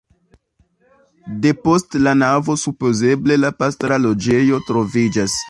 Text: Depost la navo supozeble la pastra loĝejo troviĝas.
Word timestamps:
Depost 1.43 1.97
la 2.07 2.15
navo 2.23 2.57
supozeble 2.63 3.39
la 3.45 3.53
pastra 3.61 4.01
loĝejo 4.09 4.65
troviĝas. 4.73 5.39